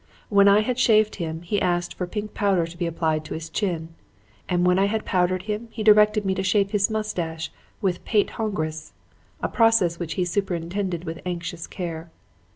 [0.29, 3.51] When I had shaved him he asked for pink powder to be applied to his
[3.51, 3.89] chin;
[4.49, 8.31] and when I had powdered him he directed me to shape his mustache with Pate
[8.39, 8.93] Hongrois,
[9.43, 12.09] a process which he superintended with anxious care.